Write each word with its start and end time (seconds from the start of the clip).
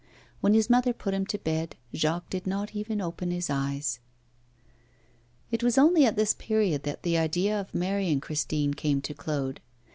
When 0.39 0.55
his 0.55 0.67
mother 0.67 0.93
put 0.93 1.13
him 1.13 1.27
to 1.27 1.37
bed 1.37 1.75
Jacques 1.93 2.31
did 2.31 2.47
not 2.47 2.73
even 2.73 3.01
open 3.01 3.29
his 3.29 3.51
eyes. 3.51 3.99
It 5.51 5.61
was 5.61 5.77
only 5.77 6.05
at 6.07 6.15
this 6.15 6.33
period 6.33 6.81
that 6.85 7.03
the 7.03 7.19
idea 7.19 7.61
of 7.61 7.75
marrying 7.75 8.19
Christine 8.19 8.73
came 8.73 9.01
to 9.03 9.13
Claude. 9.13 9.59